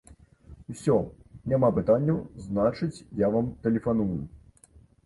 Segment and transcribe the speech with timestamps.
[0.73, 0.95] Усё,
[1.53, 2.17] няма пытанняў,
[2.47, 2.93] значыць,
[3.25, 4.15] я вам тэлефаную.